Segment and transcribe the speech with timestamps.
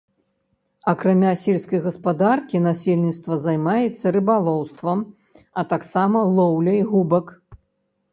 [0.91, 4.99] Акрамя сельскай гаспадаркі насельніцтва займаецца рыбалоўствам,
[5.61, 7.25] а таксама лоўляй губак.